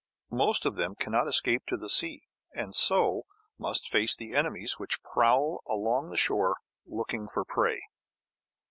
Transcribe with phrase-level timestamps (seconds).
[0.31, 2.23] Most of them cannot escape to the sea,
[2.55, 3.21] and so
[3.59, 7.83] must face the enemies which prowl along the shore looking for prey.